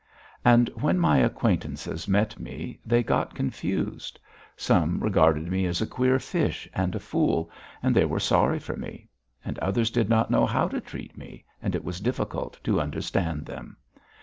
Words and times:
And 0.43 0.67
when 0.69 0.97
my 0.97 1.19
acquaintances 1.19 2.07
met 2.07 2.39
me 2.39 2.79
they 2.83 3.03
got 3.03 3.35
confused. 3.35 4.19
Some 4.57 4.99
regarded 4.99 5.51
me 5.51 5.67
as 5.67 5.79
a 5.79 5.85
queer 5.85 6.17
fish 6.17 6.67
and 6.73 6.95
a 6.95 6.99
fool, 6.99 7.51
and 7.83 7.95
they 7.95 8.05
were 8.05 8.19
sorry 8.19 8.57
for 8.57 8.75
me; 8.75 9.09
others 9.61 9.91
did 9.91 10.09
not 10.09 10.31
know 10.31 10.47
how 10.47 10.67
to 10.69 10.81
treat 10.81 11.15
me 11.15 11.45
and 11.61 11.75
it 11.75 11.83
was 11.83 11.99
difficult 12.01 12.59
to 12.63 12.81
understand 12.81 13.45
them. 13.45 13.77